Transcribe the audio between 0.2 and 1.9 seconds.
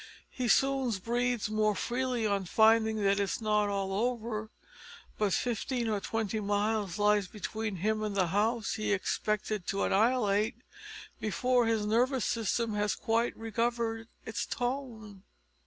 He soon breathes more